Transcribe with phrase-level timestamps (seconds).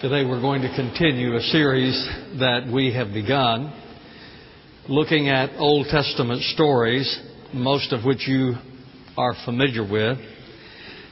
[0.00, 2.08] Today we're going to continue a series
[2.38, 3.72] that we have begun
[4.88, 7.20] looking at Old Testament stories,
[7.52, 8.52] most of which you
[9.16, 10.18] are familiar with.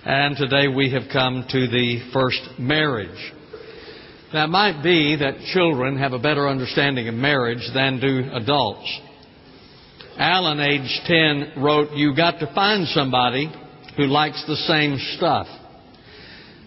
[0.05, 3.33] And today we have come to the first marriage.
[4.33, 9.01] Now it might be that children have a better understanding of marriage than do adults.
[10.17, 13.53] Alan, age 10, wrote, You got to find somebody
[13.97, 15.49] who likes the same stuff.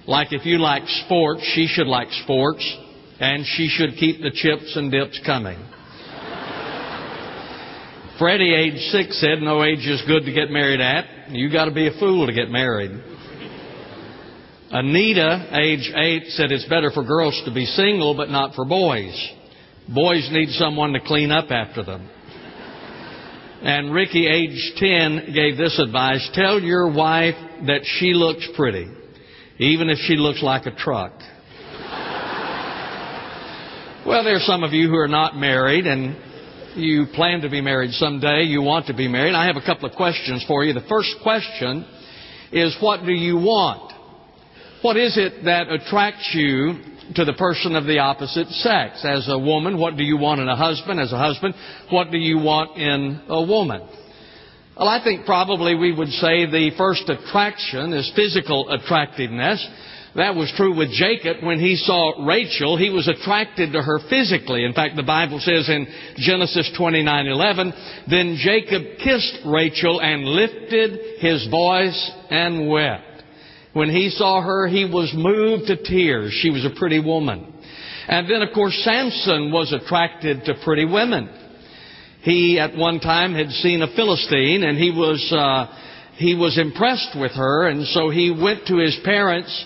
[0.10, 2.66] Like if you like sports, she should like sports,
[3.20, 5.60] and she should keep the chips and dips coming.
[8.18, 11.30] Freddie, age six, said no age is good to get married at.
[11.30, 12.90] You got to be a fool to get married.
[14.72, 19.14] Anita, age eight, said it's better for girls to be single, but not for boys.
[19.94, 22.10] Boys need someone to clean up after them.
[23.62, 27.36] And Ricky, age 10, gave this advice Tell your wife
[27.68, 28.88] that she looks pretty
[29.60, 31.12] even if she looks like a truck.
[34.06, 36.16] well, there are some of you who are not married and
[36.76, 39.36] you plan to be married someday, you want to be married.
[39.36, 40.74] I have a couple of questions for you.
[40.74, 41.86] The first question
[42.54, 43.94] is what do you want?
[44.82, 46.80] What is it that attracts you
[47.16, 49.04] to the person of the opposite sex?
[49.04, 51.02] As a woman, what do you want in a husband?
[51.02, 51.54] As a husband,
[51.90, 53.82] what do you want in a woman?
[54.80, 59.68] Well, I think probably we would say the first attraction is physical attractiveness.
[60.16, 62.78] That was true with Jacob when he saw Rachel.
[62.78, 64.64] He was attracted to her physically.
[64.64, 65.86] In fact, the Bible says in
[66.16, 67.74] Genesis 29:11,
[68.08, 73.24] "Then Jacob kissed Rachel and lifted his voice and wept."
[73.74, 76.32] When he saw her, he was moved to tears.
[76.32, 77.52] She was a pretty woman.
[78.08, 81.28] And then, of course, Samson was attracted to pretty women.
[82.22, 85.68] He at one time had seen a Philistine and he was, uh,
[86.16, 89.66] he was impressed with her and so he went to his parents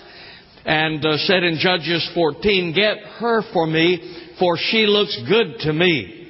[0.64, 5.72] and uh, said in Judges 14, get her for me for she looks good to
[5.72, 6.24] me.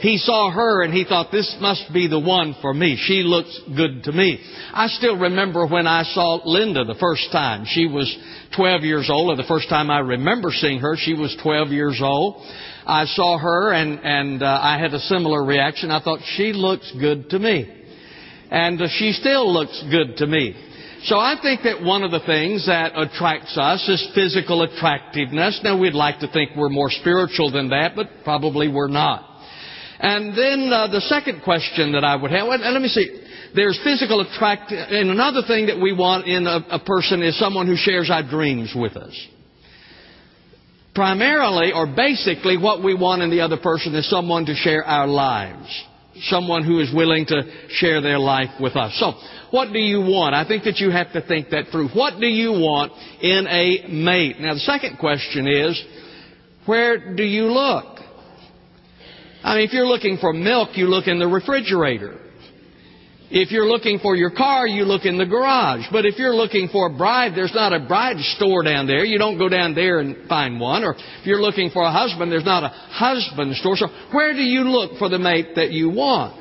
[0.00, 2.96] He saw her and he thought, this must be the one for me.
[2.96, 4.40] She looks good to me.
[4.72, 7.66] I still remember when I saw Linda the first time.
[7.66, 8.10] She was
[8.56, 12.00] 12 years old, or the first time I remember seeing her, she was 12 years
[12.02, 12.42] old.
[12.86, 15.90] I saw her and, and uh, I had a similar reaction.
[15.90, 17.68] I thought, she looks good to me.
[18.50, 20.54] And uh, she still looks good to me.
[21.04, 25.60] So I think that one of the things that attracts us is physical attractiveness.
[25.64, 29.26] Now we'd like to think we're more spiritual than that, but probably we're not.
[29.98, 33.22] And then uh, the second question that I would have, and let me see,
[33.54, 37.66] there's physical attract, and another thing that we want in a, a person is someone
[37.66, 39.28] who shares our dreams with us
[40.94, 45.06] primarily or basically what we want in the other person is someone to share our
[45.06, 45.84] lives.
[46.22, 48.94] Someone who is willing to share their life with us.
[48.98, 49.12] So,
[49.50, 50.34] what do you want?
[50.34, 51.88] I think that you have to think that through.
[51.90, 52.92] What do you want
[53.22, 54.38] in a mate?
[54.38, 55.82] Now, the second question is,
[56.66, 58.00] where do you look?
[59.42, 62.19] I mean, if you're looking for milk, you look in the refrigerator.
[63.32, 65.84] If you're looking for your car, you look in the garage.
[65.92, 69.04] But if you're looking for a bride, there's not a bride store down there.
[69.04, 70.82] You don't go down there and find one.
[70.82, 73.76] Or if you're looking for a husband, there's not a husband store.
[73.76, 76.38] So where do you look for the mate that you want?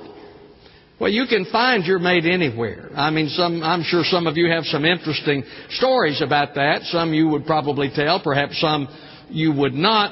[1.00, 2.90] Well, you can find your mate anywhere.
[2.96, 6.82] I mean, some, I'm sure some of you have some interesting stories about that.
[6.86, 8.88] Some you would probably tell, perhaps some
[9.30, 10.12] you would not.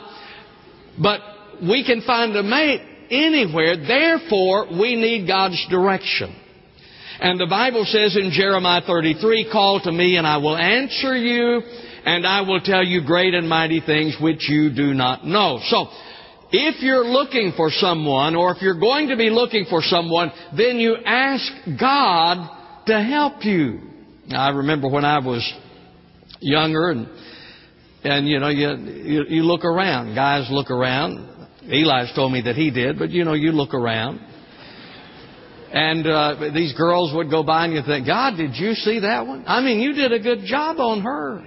[1.01, 1.21] But
[1.59, 3.77] we can find a mate anywhere.
[3.77, 6.43] Therefore, we need God's direction.
[7.19, 11.61] And the Bible says in Jeremiah 33, Call to me and I will answer you
[12.05, 15.59] and I will tell you great and mighty things which you do not know.
[15.63, 15.87] So,
[16.49, 20.77] if you're looking for someone or if you're going to be looking for someone, then
[20.77, 21.43] you ask
[21.77, 23.81] God to help you.
[24.27, 25.43] Now, I remember when I was
[26.39, 27.09] younger and
[28.03, 30.15] and you know you, you you look around.
[30.15, 31.27] Guys look around.
[31.63, 34.21] Eli's told me that he did, but you know you look around.
[35.71, 39.27] And uh, these girls would go by and you think, God, did you see that
[39.27, 39.43] one?
[39.47, 41.45] I mean, you did a good job on her.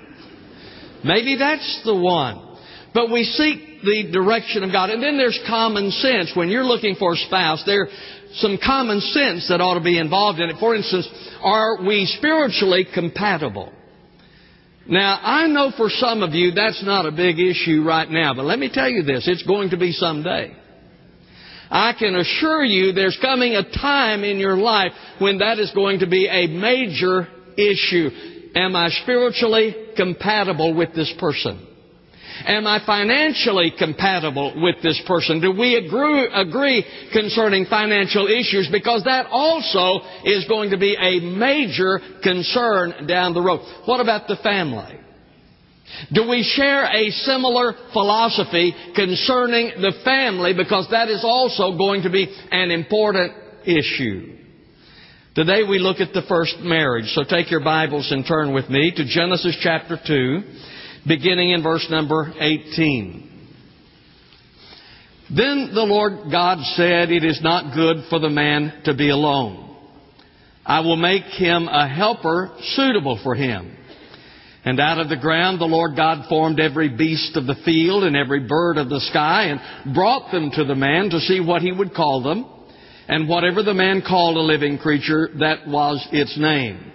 [1.05, 2.59] Maybe that's the one.
[2.93, 4.91] But we seek the direction of God.
[4.91, 6.33] And then there's common sense.
[6.35, 7.89] When you're looking for a spouse, there's
[8.35, 10.57] some common sense that ought to be involved in it.
[10.61, 11.09] For instance,
[11.43, 13.73] are we spiritually compatible?
[14.87, 18.45] Now, I know for some of you that's not a big issue right now, but
[18.45, 20.57] let me tell you this, it's going to be someday.
[21.71, 26.01] I can assure you there's coming a time in your life when that is going
[26.01, 28.11] to be a major issue.
[28.55, 31.69] Am I spiritually compatible with this person?
[32.47, 35.41] Am I financially compatible with this person?
[35.41, 38.69] Do we agree, agree, concerning financial issues?
[38.73, 43.61] Because that also is going to be a major concern down the road.
[43.85, 45.00] What about the family?
[46.13, 50.55] Do we share a similar philosophy concerning the family?
[50.55, 53.33] Because that is also going to be an important
[53.65, 54.37] issue.
[55.35, 57.07] Today we look at the first marriage.
[57.15, 60.43] So take your Bibles and turn with me to Genesis chapter 2,
[61.07, 63.31] beginning in verse number 18.
[65.35, 69.79] Then the Lord God said, It is not good for the man to be alone.
[70.67, 73.77] I will make him a helper suitable for him.
[74.65, 78.15] And out of the ground the Lord God formed every beast of the field and
[78.15, 81.73] every bird of the sky and brought them to the man to see what he
[81.73, 82.47] would call them.
[83.09, 86.93] And whatever the man called a living creature, that was its name.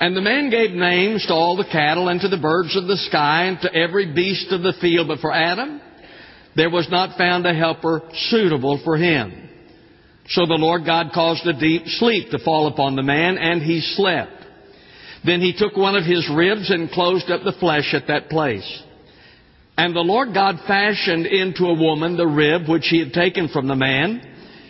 [0.00, 2.96] And the man gave names to all the cattle and to the birds of the
[2.96, 5.08] sky and to every beast of the field.
[5.08, 5.80] But for Adam,
[6.54, 9.48] there was not found a helper suitable for him.
[10.28, 13.80] So the Lord God caused a deep sleep to fall upon the man, and he
[13.80, 14.37] slept.
[15.28, 18.82] Then he took one of his ribs and closed up the flesh at that place.
[19.76, 23.68] And the Lord God fashioned into a woman the rib which he had taken from
[23.68, 24.22] the man,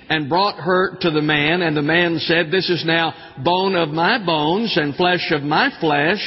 [0.09, 3.15] and brought her to the man, and the man said, This is now
[3.45, 6.19] bone of my bones and flesh of my flesh.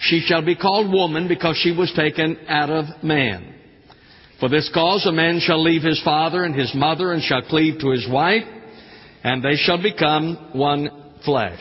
[0.00, 3.54] She shall be called woman because she was taken out of man.
[4.40, 7.80] For this cause a man shall leave his father and his mother and shall cleave
[7.80, 8.44] to his wife,
[9.22, 10.88] and they shall become one
[11.22, 11.60] flesh.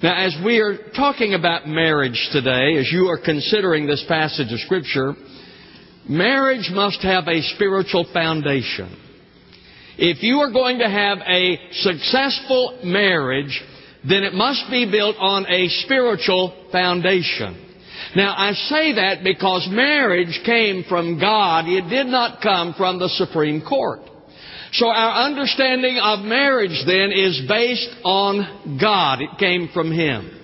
[0.00, 4.60] Now, as we are talking about marriage today, as you are considering this passage of
[4.60, 5.14] Scripture,
[6.08, 8.96] marriage must have a spiritual foundation.
[9.98, 13.60] If you are going to have a successful marriage,
[14.08, 17.66] then it must be built on a spiritual foundation.
[18.14, 21.66] Now, I say that because marriage came from God.
[21.66, 24.02] It did not come from the Supreme Court.
[24.72, 29.20] So our understanding of marriage then is based on God.
[29.20, 30.34] It came from Him.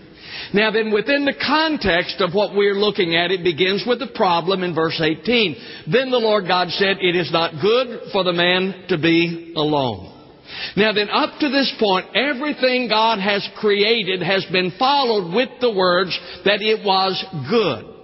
[0.52, 4.62] Now then, within the context of what we're looking at, it begins with the problem
[4.62, 5.56] in verse 18.
[5.90, 10.12] Then the Lord God said, It is not good for the man to be alone.
[10.76, 15.72] Now then, up to this point, everything God has created has been followed with the
[15.72, 17.94] words that it was good.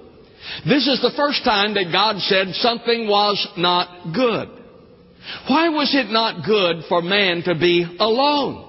[0.66, 4.59] This is the first time that God said something was not good.
[5.48, 8.66] Why was it not good for man to be alone?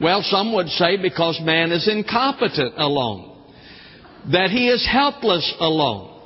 [0.00, 3.36] Well, some would say because man is incompetent alone.
[4.32, 6.18] That he is helpless alone.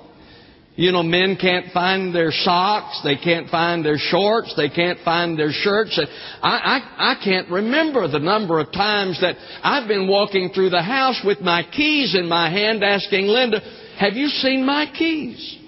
[0.75, 5.39] You know, men can't find their socks, they can't find their shorts, they can't find
[5.39, 6.01] their shirts.
[6.43, 10.83] I, I, I can't remember the number of times that I've been walking through the
[10.83, 13.61] house with my keys in my hand asking Linda,
[13.99, 15.59] have you seen my keys?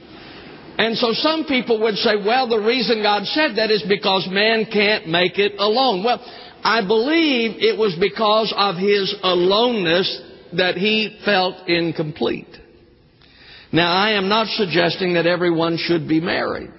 [0.77, 4.67] And so some people would say, well, the reason God said that is because man
[4.71, 6.03] can't make it alone.
[6.03, 6.21] Well,
[6.65, 10.23] I believe it was because of his aloneness
[10.55, 12.49] that he felt incomplete.
[13.73, 16.71] Now, I am not suggesting that everyone should be married.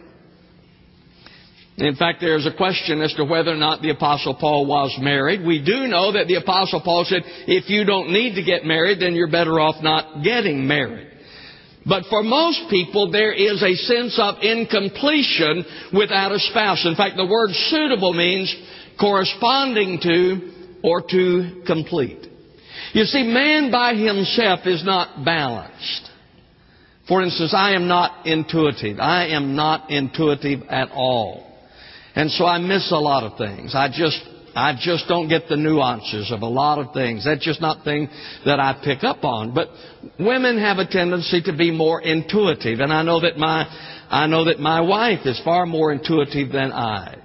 [1.77, 5.45] In fact, there's a question as to whether or not the Apostle Paul was married.
[5.45, 9.01] We do know that the Apostle Paul said, if you don't need to get married,
[9.01, 11.11] then you're better off not getting married.
[11.87, 16.85] But for most people, there is a sense of incompletion without a spouse.
[16.85, 18.53] In fact, the word suitable means
[18.99, 20.51] corresponding to
[20.83, 22.25] or to complete.
[22.93, 26.09] You see, man by himself is not balanced.
[27.07, 28.99] For instance, I am not intuitive.
[28.99, 31.45] I am not intuitive at all.
[32.15, 33.75] And so I miss a lot of things.
[33.75, 34.19] I just
[34.55, 37.25] I just don't get the nuances of a lot of things.
[37.25, 38.07] That's just not thing
[38.45, 39.53] that I pick up on.
[39.53, 39.67] But
[40.17, 43.65] women have a tendency to be more intuitive, and I know that my
[44.09, 47.17] I know that my wife is far more intuitive than I.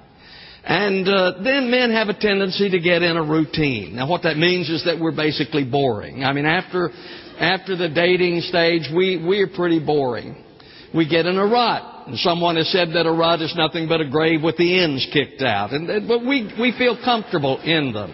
[0.64, 3.96] And uh, then men have a tendency to get in a routine.
[3.96, 6.25] Now, what that means is that we're basically boring.
[6.25, 6.90] I mean, after
[7.38, 10.37] after the dating stage, we we're pretty boring.
[10.92, 11.89] We get in a rut.
[12.11, 15.07] And someone has said that a rut is nothing but a grave with the ends
[15.12, 15.71] kicked out.
[15.71, 18.11] And, but we, we feel comfortable in them.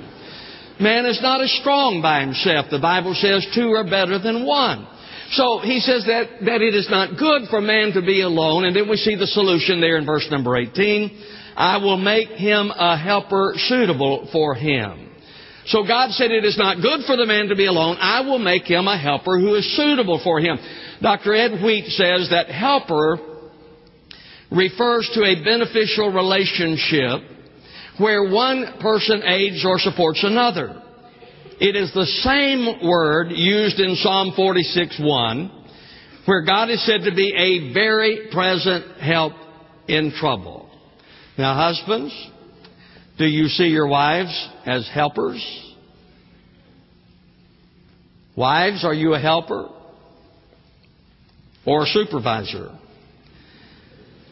[0.79, 2.67] Man is not as strong by himself.
[2.71, 4.87] The Bible says two are better than one.
[5.33, 8.67] So he says that, that it is not good for man to be alone.
[8.67, 11.57] And then we see the solution there in verse number 18.
[11.57, 15.09] I will make him a helper suitable for him.
[15.69, 17.97] So God said it is not good for the man to be alone.
[17.99, 20.59] I will make him a helper who is suitable for him.
[21.01, 21.35] Dr.
[21.35, 23.36] Ed Wheat says that helper
[24.51, 27.21] refers to a beneficial relationship
[27.99, 30.83] where one person aids or supports another.
[31.61, 35.51] It is the same word used in Psalm 46:1,
[36.27, 39.33] where God is said to be a very present help
[39.89, 40.69] in trouble.
[41.39, 42.15] Now, husbands,
[43.19, 45.43] do you see your wives as helpers?
[48.37, 49.71] Wives, are you a helper?
[51.67, 52.71] or a supervisor.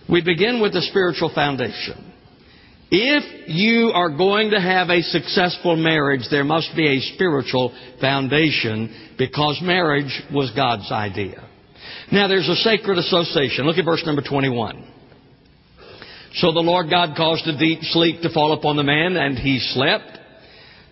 [0.08, 2.12] We begin with the spiritual foundation.
[2.90, 9.14] If you are going to have a successful marriage, there must be a spiritual foundation
[9.18, 11.42] because marriage was God's idea.
[12.12, 13.64] Now there's a sacred association.
[13.64, 14.92] Look at verse number 21.
[16.34, 19.58] So the Lord God caused a deep sleep to fall upon the man, and he
[19.58, 20.18] slept.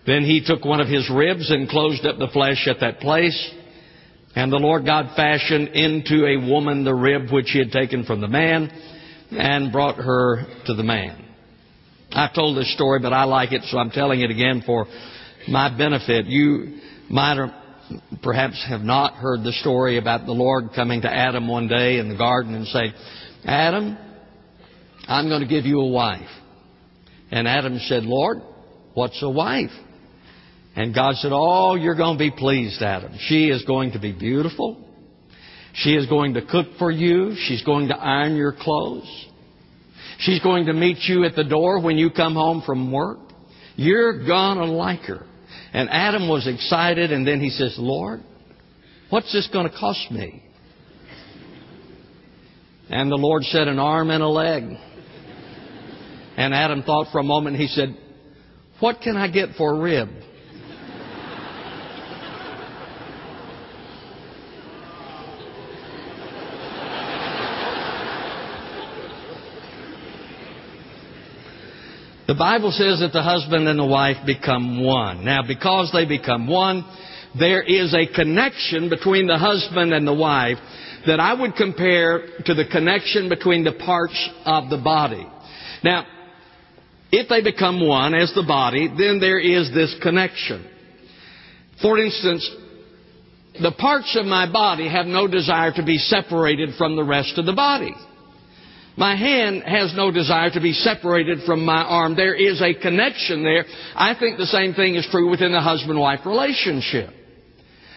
[0.06, 3.54] Then he took one of his ribs and closed up the flesh at that place.
[4.34, 8.20] And the Lord God fashioned into a woman the rib which he had taken from
[8.20, 8.72] the man
[9.38, 11.24] and brought her to the man.
[12.10, 14.86] I've told this story, but I like it, so I'm telling it again for
[15.48, 16.26] my benefit.
[16.26, 17.38] You might
[18.22, 22.08] perhaps have not heard the story about the Lord coming to Adam one day in
[22.08, 22.92] the garden and saying,
[23.44, 23.96] Adam,
[25.08, 26.28] I'm going to give you a wife.
[27.30, 28.38] And Adam said, Lord,
[28.94, 29.70] what's a wife?
[30.76, 33.12] And God said, Oh, you're going to be pleased, Adam.
[33.18, 34.88] She is going to be beautiful.
[35.74, 37.34] She is going to cook for you.
[37.36, 39.28] She's going to iron your clothes.
[40.18, 43.18] She's going to meet you at the door when you come home from work.
[43.76, 45.26] You're going to like her.
[45.72, 48.20] And Adam was excited, and then he says, Lord,
[49.08, 50.42] what's this going to cost me?
[52.90, 54.64] And the Lord said, An arm and a leg.
[56.36, 57.96] And Adam thought for a moment, he said,
[58.80, 60.08] What can I get for a rib?
[72.32, 75.22] The Bible says that the husband and the wife become one.
[75.22, 76.82] Now, because they become one,
[77.38, 80.56] there is a connection between the husband and the wife
[81.06, 85.26] that I would compare to the connection between the parts of the body.
[85.84, 86.06] Now,
[87.10, 90.66] if they become one as the body, then there is this connection.
[91.82, 92.50] For instance,
[93.60, 97.44] the parts of my body have no desire to be separated from the rest of
[97.44, 97.94] the body.
[98.96, 102.14] My hand has no desire to be separated from my arm.
[102.14, 103.64] There is a connection there.
[103.94, 107.10] I think the same thing is true within the husband-wife relationship.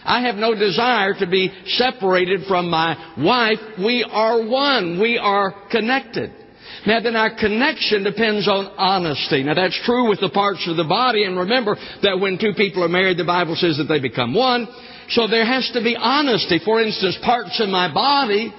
[0.05, 3.57] I have no desire to be separated from my wife.
[3.83, 5.01] We are one.
[5.01, 6.31] We are connected.
[6.85, 9.43] Now then our connection depends on honesty.
[9.43, 12.83] Now that's true with the parts of the body and remember that when two people
[12.83, 14.67] are married the Bible says that they become one.
[15.09, 16.59] So there has to be honesty.
[16.63, 18.53] For instance, parts of my body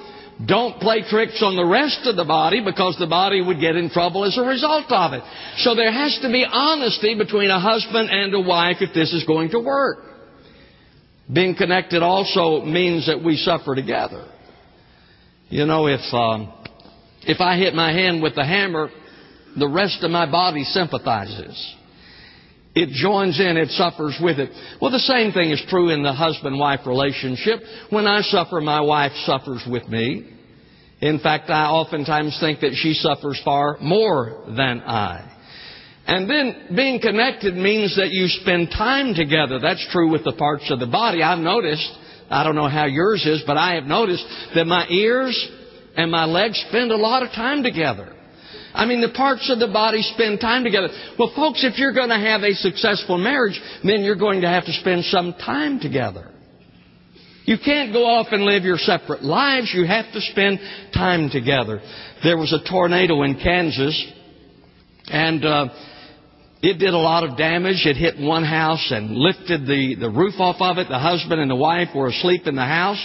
[0.44, 3.88] don't play tricks on the rest of the body because the body would get in
[3.88, 5.22] trouble as a result of it.
[5.58, 9.24] So there has to be honesty between a husband and a wife if this is
[9.24, 9.98] going to work.
[11.32, 14.28] Being connected also means that we suffer together.
[15.48, 16.52] You know, if um,
[17.22, 18.90] if I hit my hand with the hammer,
[19.56, 21.74] the rest of my body sympathizes.
[22.76, 24.50] It joins in, it suffers with it.
[24.82, 27.60] Well, the same thing is true in the husband-wife relationship.
[27.88, 30.30] When I suffer, my wife suffers with me.
[31.00, 35.32] In fact, I oftentimes think that she suffers far more than I.
[36.06, 39.58] And then being connected means that you spend time together.
[39.58, 41.22] That's true with the parts of the body.
[41.22, 41.90] I've noticed,
[42.28, 45.50] I don't know how yours is, but I have noticed that my ears
[45.96, 48.12] and my legs spend a lot of time together.
[48.76, 50.88] I mean, the parts of the body spend time together.
[51.18, 54.66] Well, folks, if you're going to have a successful marriage, then you're going to have
[54.66, 56.30] to spend some time together.
[57.46, 59.72] You can't go off and live your separate lives.
[59.72, 60.58] You have to spend
[60.92, 61.80] time together.
[62.22, 64.12] There was a tornado in Kansas,
[65.06, 65.68] and uh,
[66.60, 67.86] it did a lot of damage.
[67.86, 70.88] It hit one house and lifted the, the roof off of it.
[70.88, 73.02] The husband and the wife were asleep in the house.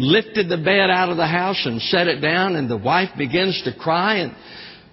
[0.00, 3.60] Lifted the bed out of the house and set it down, and the wife begins
[3.64, 4.34] to cry, and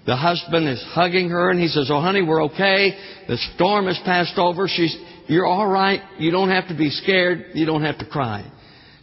[0.05, 2.97] the husband is hugging her, and he says, Oh, honey, we're okay.
[3.27, 4.67] The storm has passed over.
[4.67, 4.95] She's,
[5.27, 6.01] You're all right.
[6.19, 7.47] You don't have to be scared.
[7.53, 8.51] You don't have to cry.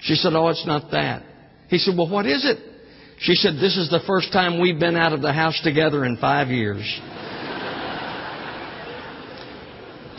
[0.01, 1.23] She said, Oh, it's not that.
[1.69, 2.59] He said, Well, what is it?
[3.21, 6.19] She said, This is the first time we've been out of the house together in
[6.19, 6.85] five years.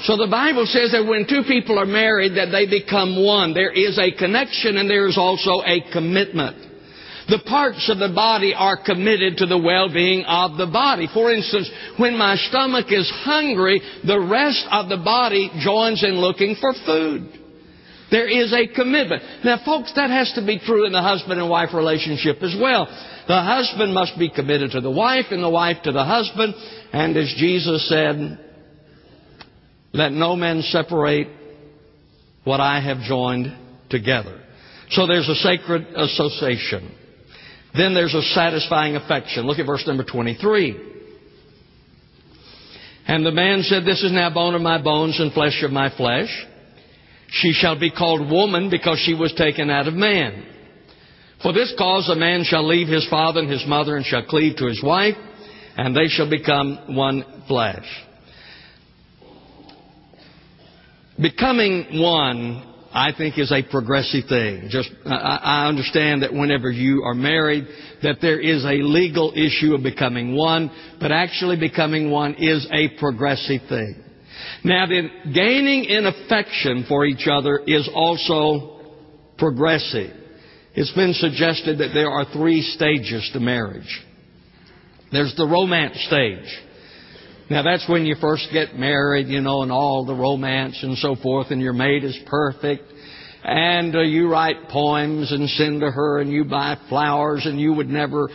[0.05, 3.55] So the Bible says that when two people are married that they become one.
[3.55, 6.57] There is a connection and there is also a commitment.
[7.27, 11.09] The parts of the body are committed to the well-being of the body.
[11.11, 16.55] For instance, when my stomach is hungry, the rest of the body joins in looking
[16.61, 17.41] for food.
[18.11, 19.23] There is a commitment.
[19.43, 22.85] Now folks, that has to be true in the husband and wife relationship as well.
[23.27, 26.53] The husband must be committed to the wife and the wife to the husband.
[26.93, 28.44] And as Jesus said,
[29.95, 31.27] let no man separate
[32.43, 33.47] what I have joined
[33.89, 34.41] together.
[34.89, 36.93] So there's a sacred association.
[37.75, 39.47] Then there's a satisfying affection.
[39.47, 40.93] Look at verse number 23.
[43.07, 45.95] And the man said, This is now bone of my bones and flesh of my
[45.95, 46.29] flesh.
[47.29, 50.45] She shall be called woman because she was taken out of man.
[51.41, 54.57] For this cause a man shall leave his father and his mother and shall cleave
[54.57, 55.15] to his wife,
[55.77, 57.85] and they shall become one flesh.
[61.21, 64.67] Becoming one, I think, is a progressive thing.
[64.69, 67.67] Just, I understand that whenever you are married,
[68.03, 70.69] that there is a legal issue of becoming one,
[70.99, 74.03] but actually becoming one is a progressive thing.
[74.63, 78.81] Now then, gaining in affection for each other is also
[79.37, 80.11] progressive.
[80.73, 84.03] It's been suggested that there are three stages to marriage.
[85.11, 86.64] There's the romance stage.
[87.49, 91.15] Now that's when you first get married, you know, and all the romance and so
[91.15, 92.83] forth, and your mate is perfect.
[93.43, 97.73] And uh, you write poems and send to her, and you buy flowers, and you
[97.73, 98.29] would never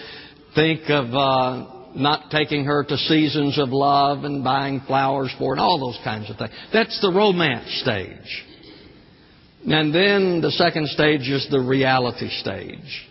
[0.54, 5.52] think of uh, not taking her to seasons of love and buying flowers for her,
[5.54, 6.52] and all those kinds of things.
[6.72, 8.44] That's the romance stage.
[9.66, 13.09] And then the second stage is the reality stage.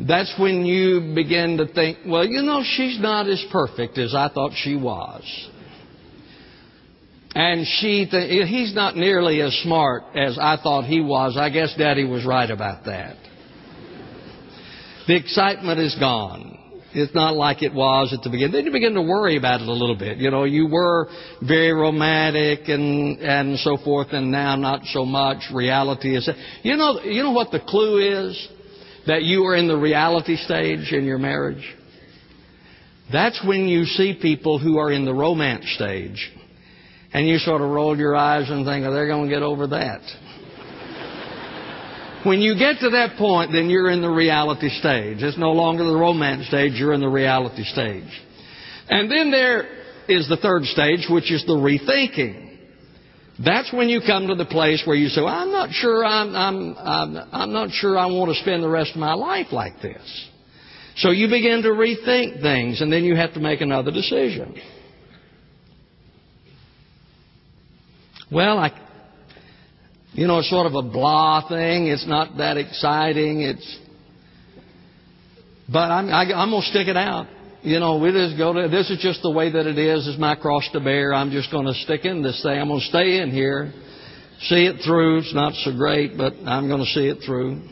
[0.00, 4.28] That's when you begin to think, well, you know, she's not as perfect as I
[4.32, 5.22] thought she was.
[7.34, 11.36] And she, th- he's not nearly as smart as I thought he was.
[11.38, 13.16] I guess Daddy was right about that.
[15.06, 16.58] The excitement is gone.
[16.94, 18.52] It's not like it was at the beginning.
[18.52, 20.18] Then you begin to worry about it a little bit.
[20.18, 21.08] You know, you were
[21.40, 25.50] very romantic and and so forth, and now not so much.
[25.52, 26.28] Reality is.
[26.62, 28.48] You know, you know what the clue is
[29.06, 31.64] that you are in the reality stage in your marriage.
[33.12, 36.30] That's when you see people who are in the romance stage,
[37.12, 40.00] and you sort of roll your eyes and think, they're going to get over that.
[42.24, 45.18] When you get to that point, then you're in the reality stage.
[45.20, 48.08] It's no longer the romance stage, you're in the reality stage.
[48.88, 49.64] And then there
[50.08, 52.51] is the third stage, which is the rethinking.
[53.44, 56.36] That's when you come to the place where you say, well, I'm not sure I'm,
[56.36, 59.80] I'm, I'm, I'm not sure I want to spend the rest of my life like
[59.80, 60.28] this.
[60.96, 64.60] So you begin to rethink things, and then you have to make another decision.
[68.30, 68.70] Well, I,
[70.12, 71.88] you know, it's sort of a blah thing.
[71.88, 73.40] It's not that exciting.
[73.40, 73.78] It's,
[75.70, 77.26] but I'm, I, I'm going to stick it out.
[77.64, 80.08] You know, we just go to, this is just the way that it is.
[80.08, 81.14] It's my cross to bear.
[81.14, 82.58] I'm just going to stick in this thing.
[82.58, 83.72] I'm going to stay in here,
[84.40, 85.18] see it through.
[85.18, 87.62] It's not so great, but I'm going to see it through.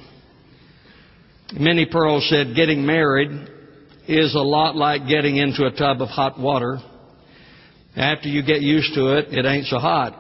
[1.59, 3.31] Minnie Pearl said, getting married
[4.07, 6.79] is a lot like getting into a tub of hot water.
[7.97, 10.20] After you get used to it, it ain't so hot.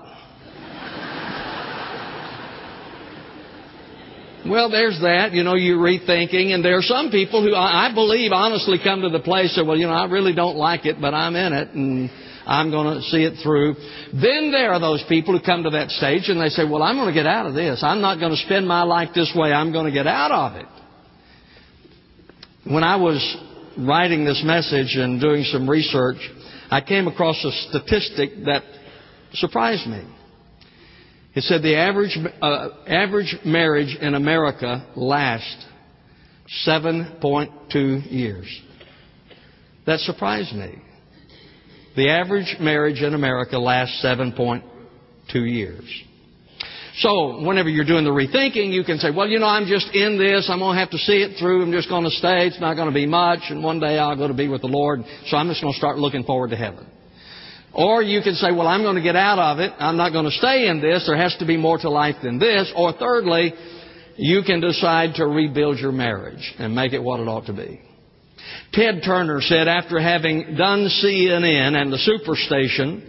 [4.51, 5.31] Well, there's that.
[5.33, 9.09] You know, you're rethinking, and there are some people who I believe honestly come to
[9.09, 11.69] the place of, well, you know, I really don't like it, but I'm in it,
[11.69, 12.11] and
[12.47, 13.77] I'm going to see it through.
[14.13, 16.97] Then there are those people who come to that stage and they say, well, I'm
[16.97, 17.81] going to get out of this.
[17.85, 19.53] I'm not going to spend my life this way.
[19.53, 20.67] I'm going to get out of it.
[22.65, 23.23] When I was
[23.79, 26.19] writing this message and doing some research,
[26.71, 28.65] I came across a statistic that
[29.35, 30.03] surprised me.
[31.35, 35.64] It said the average, uh, average marriage in America lasts
[36.66, 38.61] 7.2 years.
[39.87, 40.75] That surprised me.
[41.97, 44.62] The average marriage in America lasts 7.2
[45.35, 45.85] years.
[46.97, 50.19] So, whenever you're doing the rethinking, you can say, well, you know, I'm just in
[50.19, 50.51] this.
[50.51, 51.62] I'm going to have to see it through.
[51.62, 52.49] I'm just going to stay.
[52.49, 53.40] It's not going to be much.
[53.49, 55.01] And one day I'll go to be with the Lord.
[55.27, 56.87] So I'm just going to start looking forward to heaven.
[57.73, 59.73] Or you can say, well, I'm going to get out of it.
[59.79, 61.05] I'm not going to stay in this.
[61.07, 62.73] There has to be more to life than this.
[62.77, 63.55] Or thirdly,
[64.17, 67.81] you can decide to rebuild your marriage and make it what it ought to be.
[68.73, 73.07] Ted Turner said after having done CNN and the Superstation,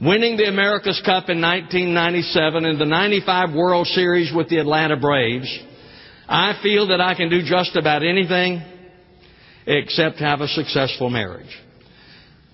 [0.00, 5.48] winning the America's Cup in 1997 and the 95 World Series with the Atlanta Braves,
[6.28, 8.62] I feel that I can do just about anything
[9.66, 11.56] except have a successful marriage.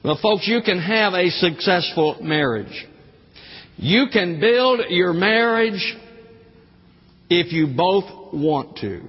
[0.04, 2.86] Well, folks, you can have a successful marriage.
[3.76, 5.96] You can build your marriage
[7.28, 9.02] if you both want to.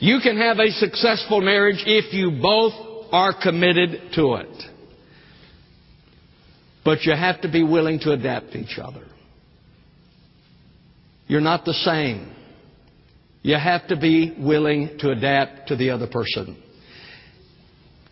[0.00, 2.72] You can have a successful marriage if you both
[3.12, 4.62] are committed to it.
[6.84, 9.04] But you have to be willing to adapt each other.
[11.26, 12.34] You're not the same.
[13.42, 16.62] You have to be willing to adapt to the other person.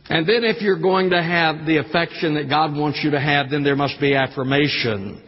[0.09, 3.51] And then if you're going to have the affection that God wants you to have,
[3.51, 5.23] then there must be affirmation.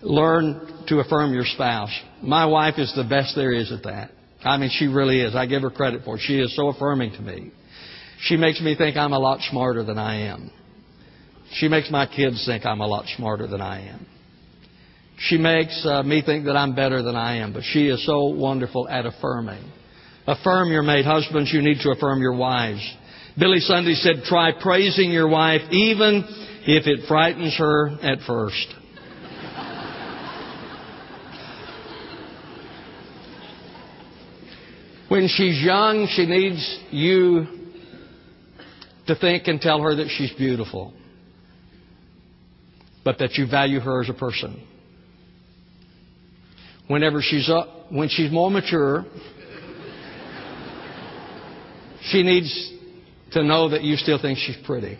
[0.00, 1.90] Learn to affirm your spouse.
[2.22, 4.10] My wife is the best there is at that.
[4.44, 5.34] I mean, she really is.
[5.34, 6.22] I give her credit for it.
[6.22, 7.50] She is so affirming to me.
[8.20, 10.50] She makes me think I'm a lot smarter than I am.
[11.52, 14.06] She makes my kids think I'm a lot smarter than I am.
[15.18, 18.26] She makes uh, me think that I'm better than I am, but she is so
[18.26, 19.64] wonderful at affirming.
[20.26, 21.04] Affirm your mate.
[21.04, 22.80] Husbands, you need to affirm your wives.
[23.38, 26.24] Billy Sunday said, try praising your wife even
[26.66, 28.74] if it frightens her at first.
[35.08, 37.46] when she's young, she needs you
[39.06, 40.92] to think and tell her that she's beautiful,
[43.04, 44.66] but that you value her as a person.
[46.88, 49.04] Whenever she's up, when she's more mature,
[52.02, 52.72] she needs
[53.32, 54.98] to know that you still think she's pretty.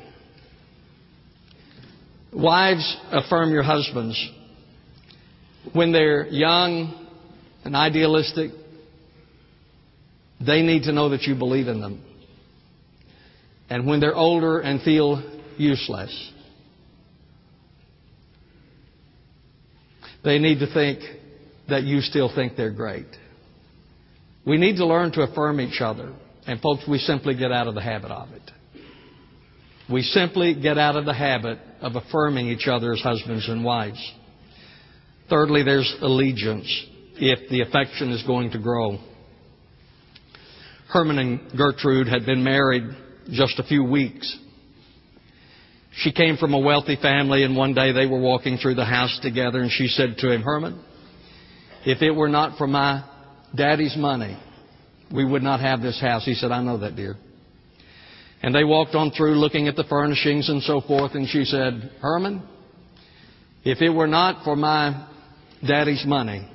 [2.33, 4.31] Wives, affirm your husbands.
[5.73, 7.07] When they're young
[7.65, 8.51] and idealistic,
[10.45, 12.03] they need to know that you believe in them.
[13.71, 15.23] And when they're older and feel
[15.57, 16.33] useless,
[20.25, 21.01] they need to think
[21.69, 23.07] that you still think they're great.
[24.47, 26.15] We need to learn to affirm each other.
[26.49, 28.51] And folks, we simply get out of the habit of it.
[29.93, 34.01] We simply get out of the habit of affirming each other as husbands and wives.
[35.29, 36.67] Thirdly, there's allegiance
[37.17, 38.99] if the affection is going to grow.
[40.89, 42.85] Herman and Gertrude had been married
[43.31, 44.35] just a few weeks.
[45.97, 49.19] She came from a wealthy family, and one day they were walking through the house
[49.21, 50.83] together, and she said to him, Herman,
[51.85, 53.05] if it were not for my
[53.55, 54.39] daddy's money,
[55.13, 56.25] we would not have this house.
[56.25, 57.17] He said, I know that, dear.
[58.43, 61.91] And they walked on through looking at the furnishings and so forth, and she said,
[62.01, 62.43] Herman,
[63.65, 65.09] if it were not for my
[65.67, 66.49] daddy's money,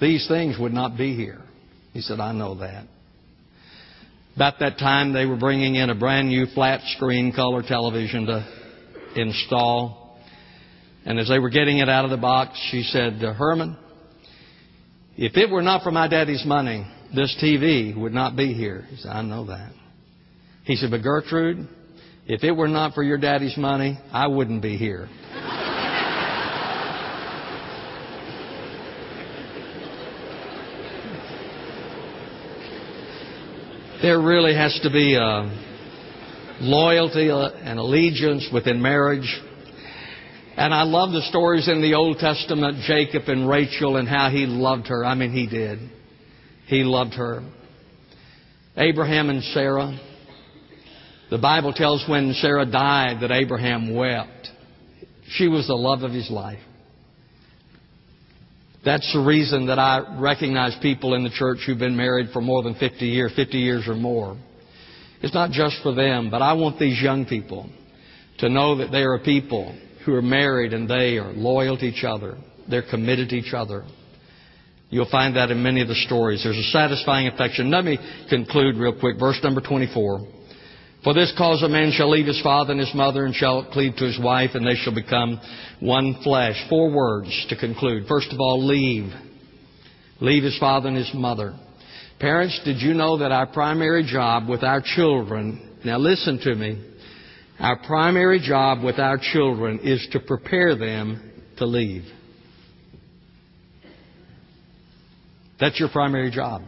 [0.00, 1.40] these things would not be here.
[1.92, 2.86] He said, I know that.
[4.36, 8.46] About that time, they were bringing in a brand new flat screen color television to
[9.16, 10.18] install.
[11.04, 13.76] And as they were getting it out of the box, she said, Herman,
[15.16, 18.86] if it were not for my daddy's money, this TV would not be here.
[18.88, 19.72] He said, I know that.
[20.64, 21.68] He said, but Gertrude,
[22.26, 25.08] if it were not for your daddy's money, I wouldn't be here.
[34.02, 35.48] There really has to be a
[36.60, 39.40] loyalty and allegiance within marriage.
[40.56, 44.46] And I love the stories in the Old Testament, Jacob and Rachel and how he
[44.46, 45.04] loved her.
[45.04, 45.78] I mean, he did.
[46.66, 47.42] He loved her.
[48.76, 49.98] Abraham and Sarah.
[51.30, 54.48] The Bible tells when Sarah died that Abraham wept.
[55.28, 56.60] She was the love of his life.
[58.84, 62.62] That's the reason that I recognize people in the church who've been married for more
[62.62, 64.36] than 50 years, 50 years or more.
[65.22, 67.68] It's not just for them, but I want these young people
[68.38, 72.02] to know that they are people who are married and they are loyal to each
[72.02, 72.36] other.
[72.68, 73.84] They're committed to each other.
[74.92, 76.42] You'll find that in many of the stories.
[76.44, 77.70] There's a satisfying affection.
[77.70, 79.18] Let me conclude real quick.
[79.18, 80.20] Verse number 24.
[81.02, 83.96] For this cause a man shall leave his father and his mother and shall cleave
[83.96, 85.40] to his wife, and they shall become
[85.80, 86.62] one flesh.
[86.68, 88.06] Four words to conclude.
[88.06, 89.10] First of all, leave.
[90.20, 91.54] Leave his father and his mother.
[92.20, 96.84] Parents, did you know that our primary job with our children, now listen to me,
[97.58, 102.04] our primary job with our children is to prepare them to leave.
[105.62, 106.62] That's your primary job.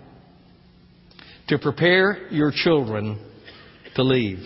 [1.48, 3.18] To prepare your children
[3.96, 4.38] to leave.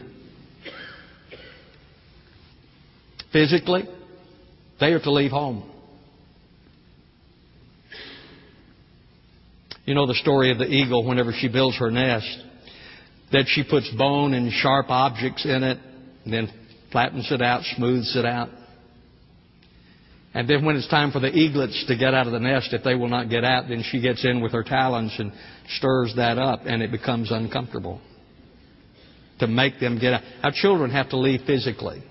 [3.30, 3.86] Physically,
[4.80, 5.70] they are to leave home.
[9.84, 12.42] You know the story of the eagle whenever she builds her nest,
[13.32, 15.78] that she puts bone and sharp objects in it,
[16.24, 16.48] and then
[16.90, 18.48] flattens it out, smooths it out.
[20.34, 22.84] And then when it's time for the eaglets to get out of the nest, if
[22.84, 25.32] they will not get out, then she gets in with her talons and
[25.76, 28.00] stirs that up, and it becomes uncomfortable
[29.38, 30.22] to make them get out.
[30.42, 32.02] Our children have to leave physically.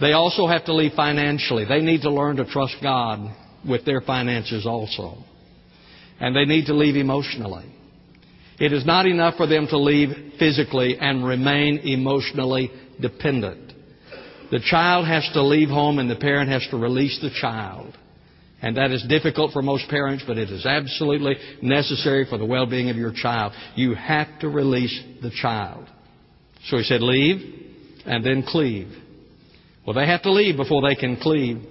[0.00, 1.64] They also have to leave financially.
[1.64, 3.34] They need to learn to trust God
[3.68, 5.18] with their finances also.
[6.18, 7.66] And they need to leave emotionally.
[8.58, 13.69] It is not enough for them to leave physically and remain emotionally dependent.
[14.50, 17.96] The child has to leave home and the parent has to release the child.
[18.62, 22.90] And that is difficult for most parents, but it is absolutely necessary for the well-being
[22.90, 23.54] of your child.
[23.74, 25.88] You have to release the child.
[26.66, 27.68] So he said, leave
[28.04, 28.92] and then cleave.
[29.86, 31.64] Well, they have to leave before they can cleave.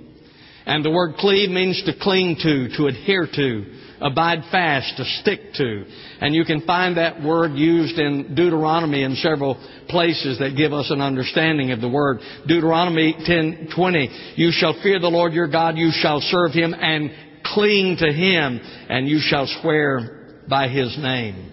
[0.66, 3.66] And the word cleave means to cling to, to adhere to,
[4.02, 5.86] abide fast, to stick to.
[6.22, 9.56] And you can find that word used in Deuteronomy in several
[9.88, 12.20] places that give us an understanding of the word.
[12.48, 17.12] Deuteronomy 10:20, you shall fear the Lord your God, you shall serve him and
[17.44, 18.60] cling to him,
[18.90, 21.52] and you shall swear by his name.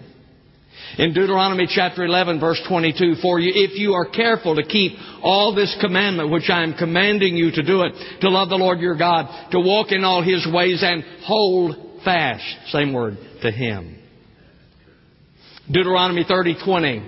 [0.97, 5.53] In Deuteronomy chapter 11 verse 22, for you, if you are careful to keep all
[5.53, 8.97] this commandment which I am commanding you to do it, to love the Lord your
[8.97, 13.97] God, to walk in all His ways and hold fast, same word, to Him.
[15.69, 17.03] Deuteronomy 30:20,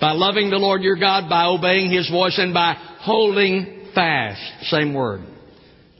[0.00, 4.92] by loving the Lord your God, by obeying His voice, and by holding fast, same
[4.92, 5.20] word,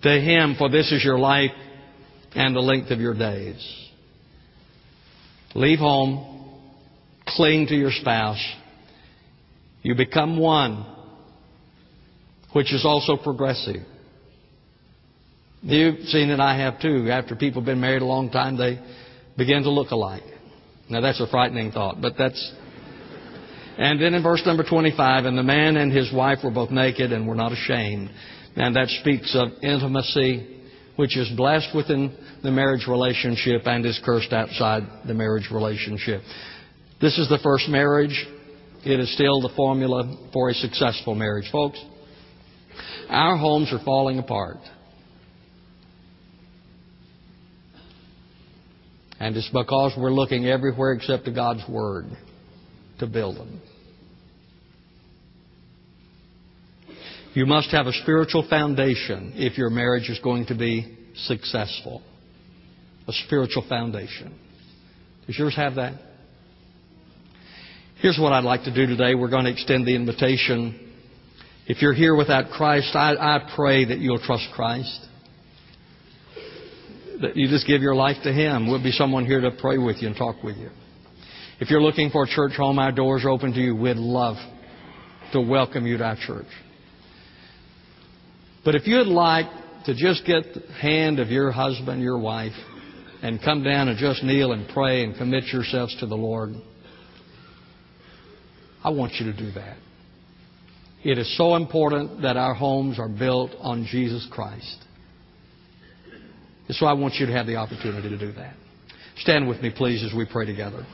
[0.02, 1.52] to Him, for this is your life
[2.34, 3.64] and the length of your days.
[5.54, 6.50] Leave home,
[7.28, 8.44] cling to your spouse.
[9.82, 10.84] You become one,
[12.52, 13.93] which is also progressive.
[15.64, 17.08] You've seen it, I have too.
[17.10, 18.78] After people have been married a long time, they
[19.36, 20.22] begin to look alike.
[20.90, 22.52] Now that's a frightening thought, but that's.
[23.78, 27.12] And then in verse number 25, and the man and his wife were both naked
[27.12, 28.10] and were not ashamed.
[28.56, 30.60] And that speaks of intimacy,
[30.96, 36.20] which is blessed within the marriage relationship and is cursed outside the marriage relationship.
[37.00, 38.26] This is the first marriage.
[38.84, 41.82] It is still the formula for a successful marriage, folks.
[43.08, 44.58] Our homes are falling apart.
[49.24, 52.04] And it's because we're looking everywhere except to God's Word
[52.98, 53.58] to build them.
[57.32, 62.02] You must have a spiritual foundation if your marriage is going to be successful.
[63.08, 64.38] A spiritual foundation.
[65.26, 65.94] Does yours have that?
[68.02, 69.14] Here's what I'd like to do today.
[69.14, 70.92] We're going to extend the invitation.
[71.66, 75.00] If you're here without Christ, I, I pray that you'll trust Christ.
[77.24, 78.68] That you just give your life to Him.
[78.70, 80.68] We'll be someone here to pray with you and talk with you.
[81.58, 83.74] If you're looking for a church home, our doors are open to you.
[83.74, 84.36] We'd love
[85.32, 86.48] to welcome you to our church.
[88.62, 89.46] But if you'd like
[89.86, 92.52] to just get the hand of your husband, your wife,
[93.22, 96.50] and come down and just kneel and pray and commit yourselves to the Lord,
[98.84, 99.78] I want you to do that.
[101.02, 104.84] It is so important that our homes are built on Jesus Christ.
[106.66, 108.54] And so I want you to have the opportunity to do that.
[109.18, 110.84] Stand with me, please, as we pray together.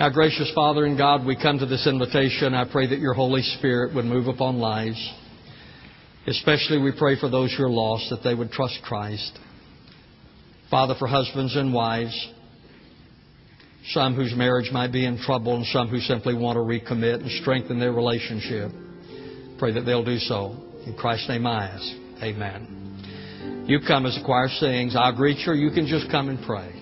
[0.00, 2.54] Our gracious Father and God, we come to this invitation.
[2.54, 5.12] I pray that your Holy Spirit would move upon lives.
[6.26, 9.38] Especially we pray for those who are lost, that they would trust Christ.
[10.70, 12.28] Father, for husbands and wives,
[13.86, 17.30] some whose marriage might be in trouble, and some who simply want to recommit and
[17.40, 18.70] strengthen their relationship.
[19.58, 20.54] Pray that they'll do so.
[20.86, 22.22] In Christ's name I ask.
[22.22, 22.87] Amen.
[23.66, 24.96] You come as the choir sings.
[24.96, 26.77] I'll greet you, you can just come and pray.